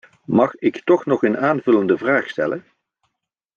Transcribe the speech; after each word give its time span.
Mag 0.25 0.55
ik 0.59 0.83
toch 0.83 1.05
nog 1.05 1.23
een 1.23 1.37
aanvullende 1.37 1.97
vraag 1.97 2.29
stellen? 2.29 2.65